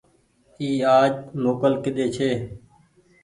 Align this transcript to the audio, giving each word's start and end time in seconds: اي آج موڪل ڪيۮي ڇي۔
اي 0.61 0.69
آج 0.99 1.11
موڪل 1.43 1.73
ڪيۮي 1.83 2.05
ڇي۔ 2.15 2.29